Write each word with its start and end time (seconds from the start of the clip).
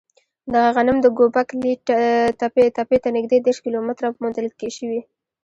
دغه 0.53 0.69
غنم 0.75 0.97
د 1.01 1.07
ګوبک 1.17 1.49
لي 1.61 1.73
تپې 2.77 2.95
ته 3.03 3.09
نږدې 3.17 3.37
دېرش 3.45 3.57
کیلو 3.63 3.79
متره 3.87 4.09
کې 4.11 4.19
موندل 4.21 4.45
شوی. 4.77 5.01